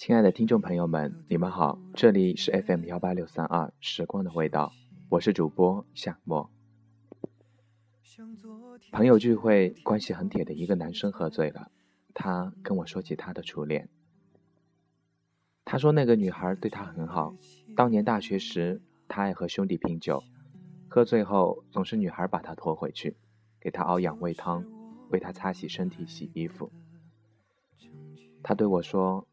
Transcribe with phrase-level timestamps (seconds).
[0.00, 4.72] 亲爱的听众朋友们，你们好，这里是 FM 幺八六三二时光的味道，
[5.10, 6.50] 我是主播夏沫。
[8.92, 11.70] 朋友聚会，关系很铁的一个男生喝醉了，
[12.14, 13.90] 他跟我说起他的初恋。
[15.66, 17.34] 他说那个女孩对他很好，
[17.76, 20.24] 当年大学时，他爱和兄弟拼酒，
[20.88, 23.18] 喝醉后总是女孩把他拖回去，
[23.60, 24.64] 给他熬养胃汤，
[25.10, 26.72] 为他擦洗身体、洗衣服。
[28.42, 29.26] 他对我说。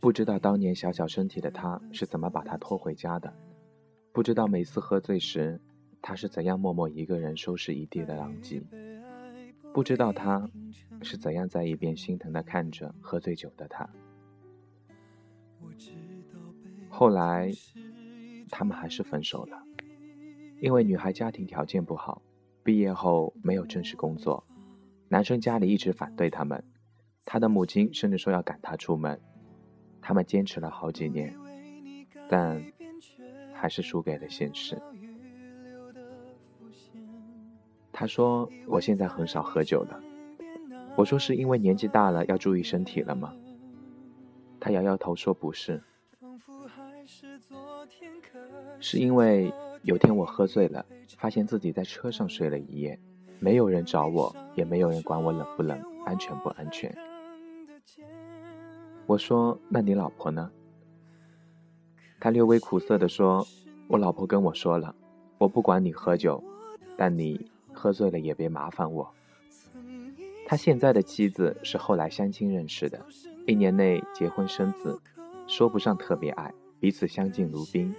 [0.00, 3.34] 不知道当年小小身体的他是怎么把他拖回家的，
[4.12, 5.60] 不知道每次喝醉时，
[6.00, 8.62] 他是怎样默默一个人收拾一地的狼藉，
[9.74, 10.48] 不知道他
[11.02, 13.90] 是怎样在一边心疼的看着喝醉酒的他。
[16.88, 17.50] 后来，
[18.50, 19.60] 他们还是分手了，
[20.60, 22.22] 因为女孩家庭条件不好，
[22.62, 24.44] 毕业后没有正式工作，
[25.08, 26.62] 男生家里一直反对他们，
[27.24, 29.20] 他的母亲甚至说要赶他出门。
[30.08, 31.36] 他们坚持了好几年，
[32.30, 32.64] 但
[33.52, 34.80] 还是输给了现实。
[37.92, 40.00] 他说：“我现在很少喝酒了。”
[40.96, 43.34] 我说：“是因为年纪大了要注意身体了吗？”
[44.58, 45.82] 他摇摇头说：“不是，
[48.80, 50.86] 是因为有天我喝醉了，
[51.18, 52.98] 发现自己在车上睡了一夜，
[53.40, 56.90] 没有人找我，也没有人管我冷不冷、安全不安全。”
[59.08, 60.50] 我说：“那你老婆呢？”
[62.20, 63.46] 他略微苦涩地说
[63.88, 64.94] ：“我老婆跟我说了，
[65.38, 66.44] 我不管你喝酒，
[66.94, 69.10] 但你喝醉了也别麻烦我。”
[70.46, 73.02] 他现在的妻子是后来相亲认识的，
[73.46, 75.00] 一年内结婚生子，
[75.46, 77.94] 说不上特别爱，彼此相敬如宾。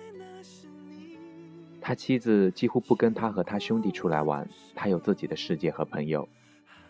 [1.82, 6.30] 他妻子几乎不跟他和他兄弟出来玩，他有自己的世界和朋友，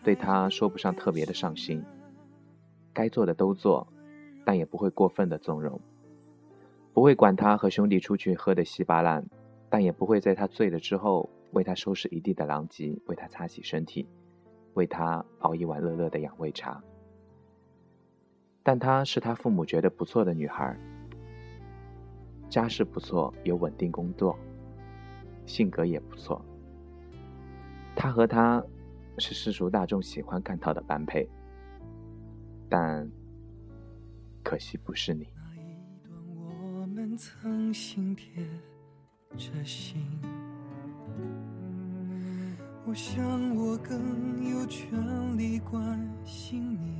[0.04, 1.82] 对他说不上特别的上心，
[2.92, 3.88] 该做的都做。
[4.50, 5.80] 但也不会过分的纵容，
[6.92, 9.24] 不会管他和兄弟出去喝的稀巴烂，
[9.68, 14.08] 但也不会在他醉了之后为他收拾一地的狼藉，为他擦洗身体，
[14.74, 16.82] 为他熬一碗热热的养胃茶。
[18.64, 20.76] 但她是他父母觉得不错的女孩，
[22.48, 24.36] 家世不错，有稳定工作，
[25.46, 26.44] 性格也不错。
[27.94, 28.60] 他和她
[29.16, 31.28] 是世俗大众喜欢看到的般配，
[32.68, 33.08] 但。
[34.42, 35.28] 可惜不是你。
[35.34, 38.44] 那一段我们曾心贴
[39.36, 40.04] 着心，
[42.84, 46.99] 我想我更有权利关心你。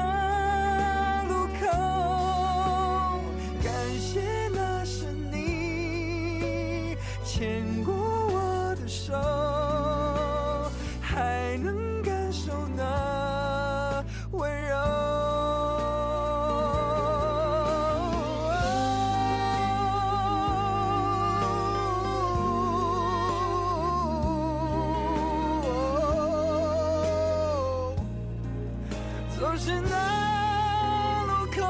[29.63, 31.61] 是那路口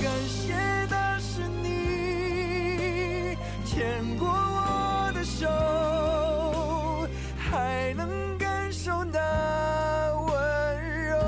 [0.00, 0.54] 感谢
[0.88, 5.48] 那是你牵过我的手
[7.36, 9.18] 还能感受那
[10.22, 10.30] 温
[11.08, 11.18] 柔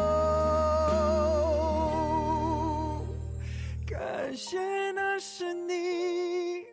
[3.88, 6.64] 感谢那是你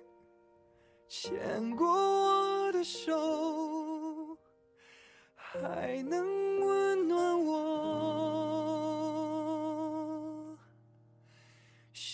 [1.08, 4.38] 牵过我的手
[5.34, 6.67] 还能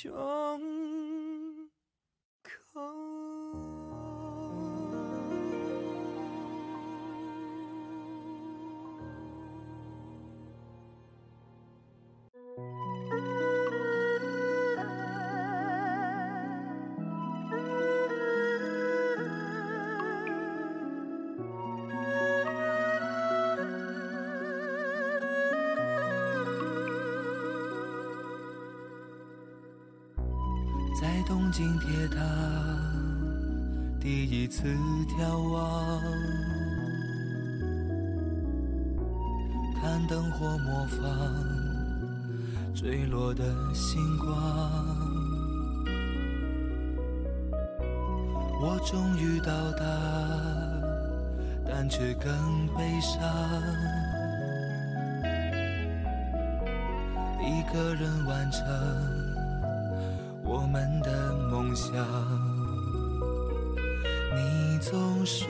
[0.04, 0.73] 胸。
[31.02, 32.22] 在东京铁塔
[34.00, 34.64] 第一次
[35.18, 36.00] 眺望，
[39.82, 41.02] 看灯火模仿
[42.76, 43.44] 坠落的
[43.74, 44.30] 星光，
[48.62, 49.84] 我终于到达，
[51.66, 53.20] 但却更悲伤。
[57.42, 58.62] 一个人完成
[60.54, 61.92] 我们的梦想。
[64.36, 65.50] 你总说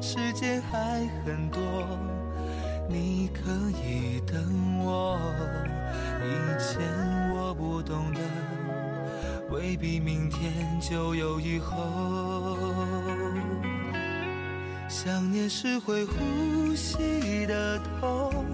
[0.00, 1.62] 时间还很多，
[2.88, 5.16] 你可以等我。
[6.24, 6.26] 以
[6.60, 6.82] 前
[7.36, 8.20] 我不懂得，
[9.54, 12.56] 未必明天就有以后。
[14.88, 18.44] 想念是会呼吸的痛。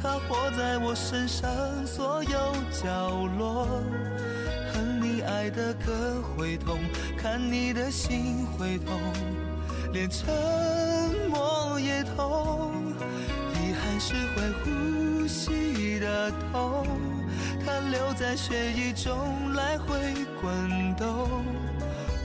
[0.00, 1.50] 它活在我身上
[1.86, 2.30] 所有
[2.70, 3.66] 角落，
[5.34, 6.78] 爱的歌会痛，
[7.18, 8.98] 看你的心会痛，
[9.92, 10.24] 连沉
[11.28, 12.72] 默也痛。
[13.54, 16.86] 遗憾是会呼吸的痛，
[17.64, 19.98] 它留在血液中来回
[20.40, 21.44] 滚动。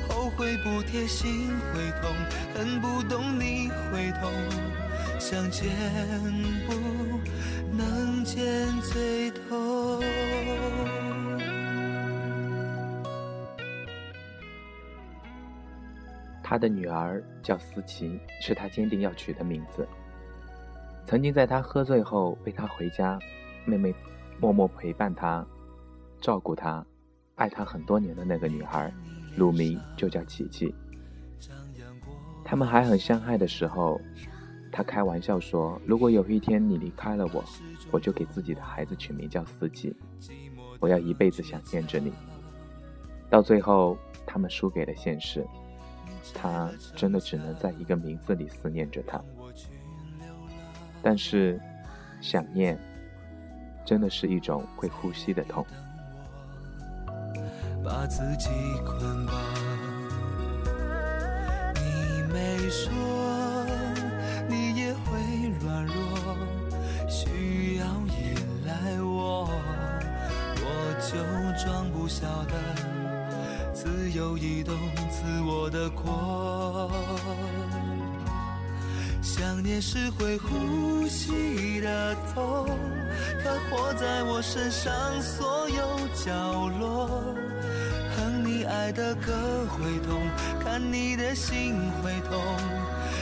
[0.07, 2.13] 后悔不贴心会痛，
[2.55, 4.31] 恨不懂你会痛，
[5.19, 5.67] 想见
[6.67, 6.73] 不。
[7.75, 10.03] 能见最痛。
[16.49, 19.87] 他的女儿叫思琪，是他坚定要取的名字。
[21.05, 23.19] 曾经在他喝醉后背他回家，
[23.65, 23.93] 妹妹
[24.39, 25.45] 默默陪伴他、
[26.19, 26.83] 照顾他、
[27.35, 28.91] 爱他很多年的那个女孩，
[29.37, 30.73] 乳名就叫琪琪。
[32.43, 34.01] 他们还很相爱的时候。
[34.71, 37.43] 他开玩笑说：“如果有一天你离开了我，
[37.91, 39.95] 我就给自己的孩子取名叫四季，
[40.79, 42.11] 我要一辈子想念着你。”
[43.29, 45.45] 到最后，他们输给了现实，
[46.33, 49.21] 他真的只能在一个名字里思念着他。
[51.01, 51.59] 但是，
[52.21, 52.77] 想念
[53.85, 55.65] 真的是一种会呼吸的痛。
[57.83, 58.49] 把自己
[58.85, 59.33] 捆绑，
[61.75, 62.91] 你没说。
[64.49, 65.93] 你也会软弱，
[67.07, 69.47] 需要依赖我，
[70.57, 70.65] 我
[70.99, 72.53] 就装不下的
[73.81, 74.75] 自由移动，
[75.09, 76.91] 自我的过。
[79.21, 82.67] 想念是会呼吸的痛，
[83.41, 84.91] 它活在我身上
[85.21, 87.23] 所有角落。
[88.17, 89.31] 哼你爱的歌
[89.69, 90.19] 会痛，
[90.61, 91.73] 看你的心
[92.03, 92.37] 会痛，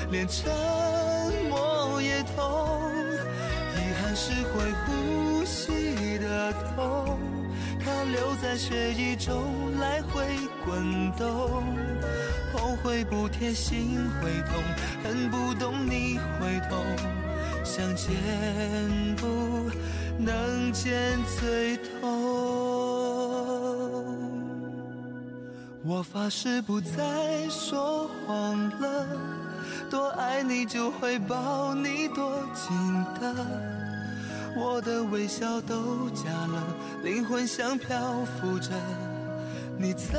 [0.10, 0.52] 连沉
[1.52, 2.82] 默也痛。
[3.76, 7.20] 遗憾是会呼吸的痛。
[7.80, 10.22] 它留在血液中来回
[10.68, 11.64] 滚动，
[12.52, 14.62] 后悔不贴心会痛，
[15.02, 16.84] 恨不懂你会痛，
[17.64, 18.14] 想见
[19.16, 19.72] 不
[20.20, 22.04] 能见最痛。
[25.86, 29.08] 我发誓不再说谎了，
[29.90, 32.76] 多爱你就会抱你多紧
[33.22, 33.34] 的。
[34.58, 36.62] 我的微笑都假了，
[37.04, 38.72] 灵魂像漂浮着，
[39.80, 40.10] 你在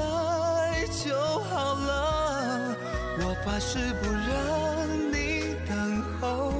[1.04, 1.14] 就
[1.50, 2.76] 好了。
[3.20, 6.52] 我发誓不让你等候，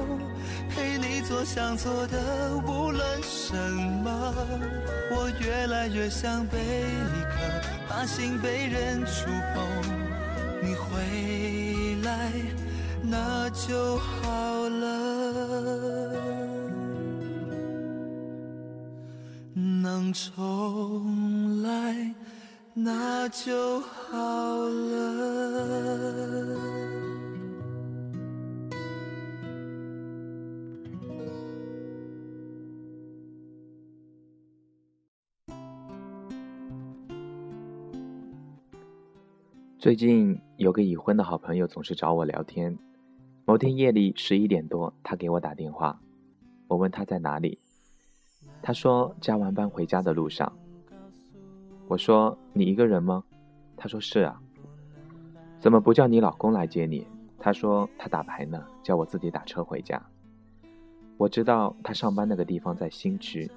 [0.69, 2.17] 陪你做想做的
[2.67, 3.55] 无论什
[4.03, 4.33] 么。
[5.11, 6.57] 我越来越像贝
[7.29, 7.39] 壳，
[7.87, 9.65] 怕心被人触碰。
[10.61, 12.31] 你回来，
[13.01, 14.89] 那就好了。
[19.55, 22.13] 能重来，
[22.81, 24.17] 那就好
[24.69, 25.09] 了。
[39.77, 42.77] 最近有个已婚的好朋友总是找我聊天。
[43.43, 45.99] 某天夜里十一点多，他给我打电话，
[46.67, 47.59] 我问他在哪里。
[48.61, 50.57] 他说加完班回家的路上。
[51.89, 53.23] 我说你一个人吗？
[53.75, 54.39] 他说是啊。
[55.59, 57.07] 怎么不叫你老公来接你？
[57.39, 59.99] 他说他打牌呢，叫我自己打车回家。
[61.17, 63.49] 我知道他上班那个地方在新区，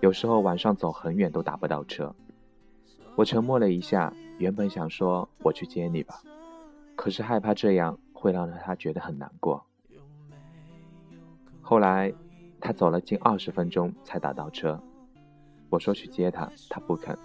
[0.00, 2.12] 有时候晚上走很远都打不到车。
[3.14, 6.20] 我沉默了一下，原本想说我去接你吧，
[6.96, 9.64] 可是害怕这样会让他觉得很难过。
[11.62, 12.12] 后来。
[12.60, 14.82] 他走了近二十分钟才打到车，
[15.70, 17.16] 我说去接他，他不肯。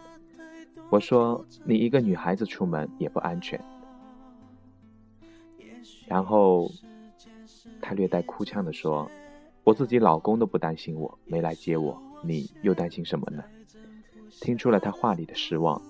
[0.94, 3.60] 我说你一个女孩子出门也不安全。
[6.08, 6.70] 然后
[7.82, 9.10] 他略带哭腔的说
[9.66, 13.44] ：“我自己老公都不担心我，没来接我，你又担心什么呢？”
[14.40, 15.82] 听出了他话里的失望。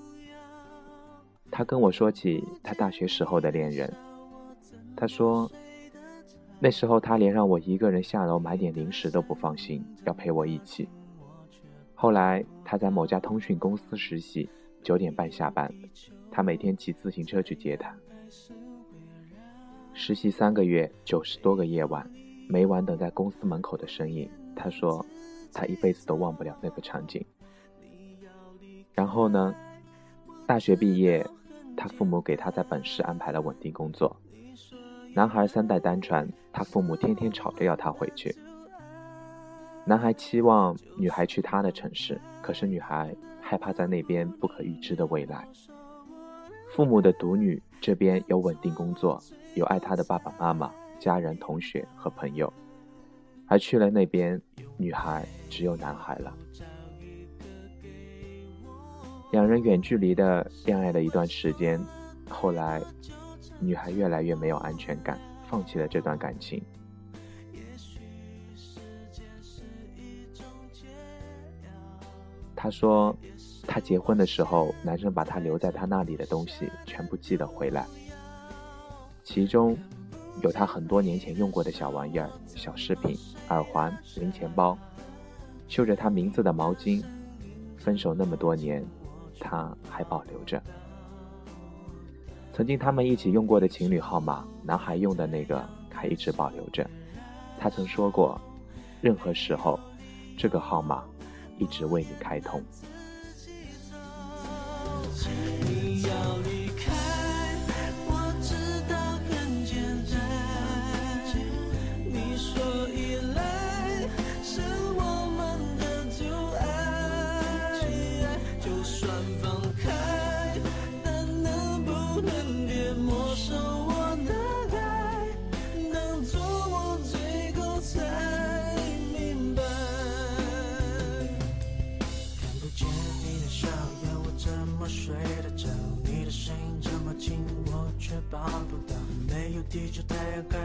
[1.51, 3.93] 他跟我说起他大学时候的恋人，
[4.95, 5.51] 他说。
[6.61, 10.87] 那时候他连让我一个人下楼买点零食都不放心，要陪我一起。
[11.93, 14.49] 后来他在某家通讯公司实习，
[14.83, 15.73] 九点半下班，
[16.29, 17.95] 他每天骑自行车去接她。
[19.93, 22.07] 实习三个月，九十多个夜晚，
[22.49, 24.29] 每晚等在公司门口的身影。
[24.55, 25.03] 他说，
[25.51, 27.23] 他一辈子都忘不了那个场景。
[28.93, 29.55] 然后呢，
[30.45, 31.25] 大学毕业，
[31.77, 34.15] 他父母给他在本市安排了稳定工作。
[35.15, 38.35] 男孩三代单传，他父母天天吵着要他回去。
[39.85, 43.15] 男孩期望女孩去他的城市，可是女孩
[43.53, 45.47] 害怕在那边不可预知的未来。
[46.71, 49.21] 父母的独女这边有稳定工作，
[49.53, 52.51] 有爱她的爸爸妈妈、家人、同学和朋友，
[53.45, 54.41] 而去了那边，
[54.75, 56.35] 女孩只有男孩了。
[59.31, 61.79] 两人远距离的恋爱了一段时间，
[62.27, 62.81] 后来。
[63.59, 65.17] 女孩越来越没有安全感，
[65.47, 66.61] 放弃了这段感情。
[72.55, 73.15] 他说，
[73.65, 77.85] 她结婚的时候，男生把她留在他那里的东西全部寄了回来，
[79.23, 79.75] 其中
[80.41, 83.17] 有他很多年前用过的小玩意儿、小饰品、
[83.49, 84.77] 耳环、零钱包，
[85.67, 87.03] 绣着他名字的毛巾。
[87.77, 88.81] 分手那么多年，
[89.39, 90.61] 他还保留着。
[92.53, 96.89] 曾经他们一起用过的情侣号码，男孩用的那个还一直保留着。
[97.59, 98.39] 他曾说过，
[99.01, 99.77] 任何时候，
[100.37, 101.03] 这个号码
[101.57, 102.63] 一直为你开通。
[105.13, 105.72] 地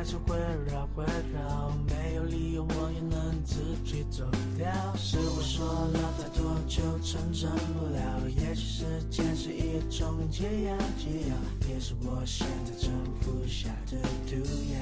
[0.09, 0.33] 太阳开始围
[0.73, 4.25] 绕会绕，没有理由我也能自己走
[4.57, 4.67] 掉。
[4.97, 11.37] 是我说了太多就成真不了，也许时间是一种解药，解药
[11.69, 14.37] 也是我现在正服下的毒
[14.73, 14.79] 药。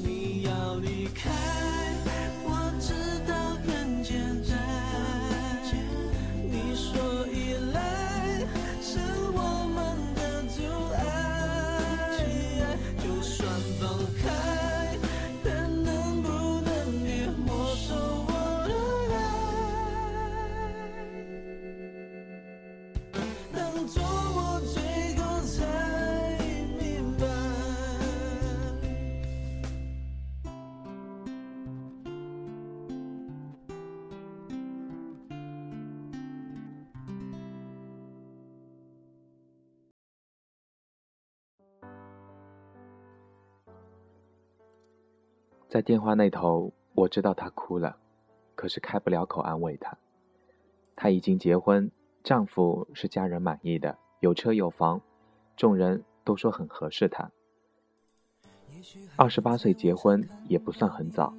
[0.00, 1.30] 你要离开，
[45.72, 47.96] 在电话那头，我知道她哭了，
[48.54, 49.96] 可是开不了口安慰她。
[50.94, 51.90] 她已经结婚，
[52.22, 55.00] 丈夫是家人满意的，有车有房，
[55.56, 57.30] 众人都说很合适她。
[59.16, 61.32] 二十八岁结婚也不算很早。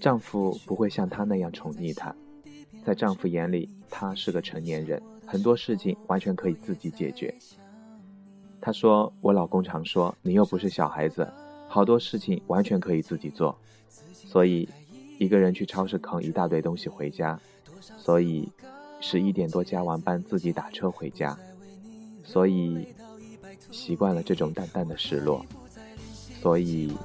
[0.00, 2.12] 丈夫不会像她那样宠溺她，
[2.84, 7.32] 在丈夫眼里，她是个成年人，很多事情完全可以自己解决。
[8.64, 11.28] 他说：“我老公常说，你又不是小孩子，
[11.66, 13.58] 好多事情完全可以自己做。
[14.14, 14.68] 所以，
[15.18, 17.36] 一个人去超市扛一大堆东西回家。
[17.98, 18.48] 所以，
[19.00, 21.36] 十一点多加完班自己打车回家。
[22.22, 22.86] 所以，
[23.72, 25.44] 习惯了这种淡淡的失落。
[26.40, 26.96] 所以，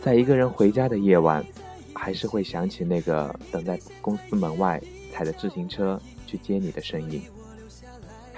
[0.00, 1.44] 在一个人回家的夜晚，
[1.92, 7.22] 还是会想起那个等在公司门外踩着自行车去接你的身影。”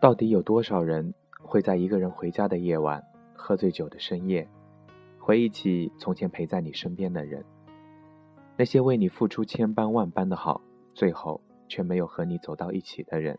[0.00, 4.48] 到底有多少人会在一个人回家的夜晚，喝醉酒的深夜，
[5.18, 7.44] 回忆起从前陪在你身边的人，
[8.56, 10.62] 那些为你付出千般万般的好，
[10.94, 13.38] 最后却没有和你走到一起的人？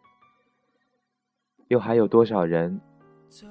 [1.67, 2.79] 又还有多少人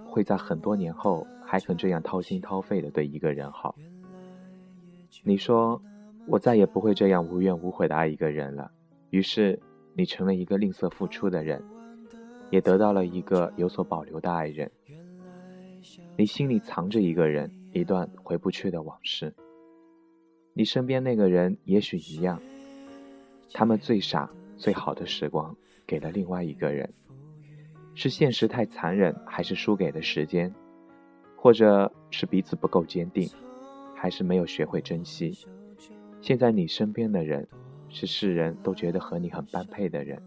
[0.07, 3.75] 会在很多年后还肯这样掏心掏肺的对一个人好？
[5.25, 5.83] 你说
[6.29, 8.71] 我再也不会这样无怨无悔的爱一个人了，
[9.11, 9.61] 于是
[9.95, 11.61] 你成了一个吝啬付出的人。
[12.51, 14.71] 也得到了一个有所保留的爱人。
[16.17, 19.35] 你心里藏着一个人，一段回不去的往事。
[20.53, 22.43] 你身边那个人也许一样，
[23.53, 26.93] 他们最傻、最好的时光给了另外一个人。
[27.95, 30.55] 是现实太残忍，还是输给了时间？
[31.37, 33.29] 或者是彼此不够坚定，
[33.95, 35.33] 还是没有学会珍惜？
[36.21, 37.49] 现在你身边的人，
[37.89, 40.23] 是世人都觉得和你很般配的人。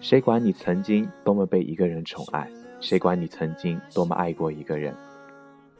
[0.00, 2.50] 谁管你曾经多么被一个人宠爱？
[2.80, 4.94] 谁管你曾经多么爱过一个人？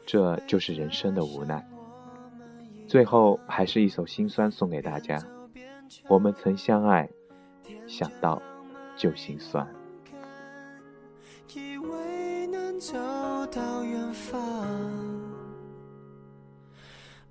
[0.05, 1.65] 这就是人生的无奈。
[2.87, 5.23] 最后，还是一首心酸送给大家：
[6.07, 7.09] 我们曾相爱，
[7.87, 8.41] 想到
[8.97, 9.67] 就心酸。
[11.53, 12.93] 以为能走
[13.51, 14.39] 到远方，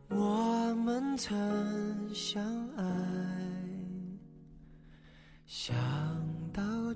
[0.09, 2.43] 我们曾相
[2.77, 2.85] 爱，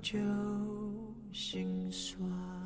[0.03, 0.19] 就
[1.31, 2.62] 心酸。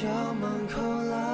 [0.00, 1.29] 校门口拉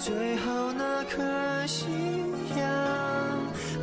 [0.00, 1.20] 最后那颗
[1.66, 1.84] 夕
[2.56, 2.66] 阳，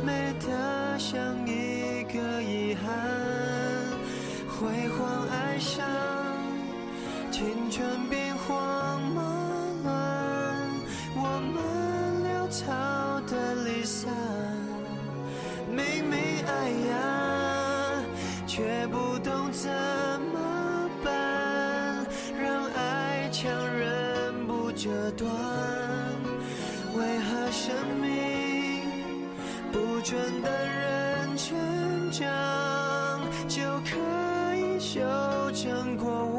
[0.04, 2.90] 美得像一个遗憾。
[4.48, 5.86] 辉煌爱上
[7.30, 8.27] 青春变
[30.08, 31.54] 倦的人成
[32.10, 33.94] 长，就可
[34.56, 35.00] 以修
[35.52, 36.37] 正过往